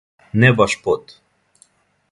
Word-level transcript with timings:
Не 0.43 0.49
баш 0.61 0.75
под. 0.87 1.03